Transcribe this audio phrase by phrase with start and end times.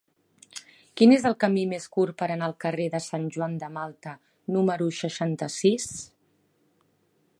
[1.01, 4.15] Quin és el camí més curt per anar al carrer de Sant Joan de Malta
[4.57, 5.87] número seixanta-sis?